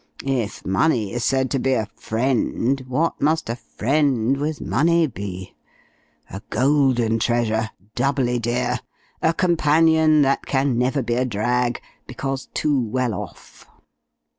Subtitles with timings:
[0.43, 5.53] _If 'money' is said to be a 'friend,' what must a friend with money be?
[6.31, 8.79] A golden treasure, doubly dear
[9.21, 13.67] a companion that can never be a drag, because too well off."